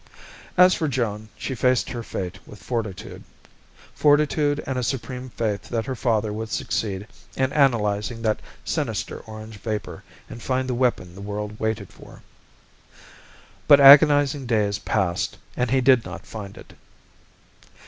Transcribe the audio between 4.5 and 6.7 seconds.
and a supreme faith that her father would